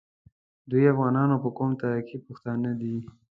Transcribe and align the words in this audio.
دوی 0.69 0.85
افغانان 0.93 1.29
او 1.33 1.39
په 1.45 1.49
قوم 1.57 1.71
تره 1.81 1.99
کي 2.07 2.17
پښتانه 2.27 2.71
دي. 2.81 2.95